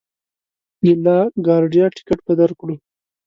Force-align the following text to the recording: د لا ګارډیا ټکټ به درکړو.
د 0.83 0.85
لا 1.03 1.19
ګارډیا 1.45 1.85
ټکټ 1.95 2.19
به 2.25 2.33
درکړو. 2.41 2.75